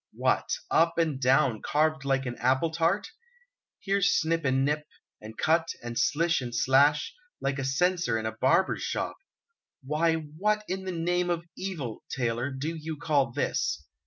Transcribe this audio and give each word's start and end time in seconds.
What, 0.13 0.51
up 0.71 0.97
and 0.97 1.21
down, 1.21 1.61
carved 1.61 2.05
like 2.05 2.25
an 2.25 2.35
apple 2.39 2.71
tart? 2.71 3.11
Here's 3.81 4.11
snip 4.19 4.45
and 4.45 4.65
nip, 4.65 4.87
and 5.21 5.37
cut, 5.37 5.67
and 5.83 5.95
slish 5.95 6.41
and 6.41 6.55
slash, 6.55 7.13
like 7.39 7.59
a 7.59 7.63
censer 7.63 8.17
in 8.17 8.25
a 8.25 8.31
barber's 8.31 8.81
shop. 8.81 9.17
Why, 9.83 10.15
what 10.15 10.63
in 10.67 10.85
the 10.85 10.91
name 10.91 11.29
of 11.29 11.45
evil, 11.55 12.03
tailor, 12.09 12.49
do 12.49 12.75
you 12.75 12.97
call 12.97 13.31
this?" 13.31 13.85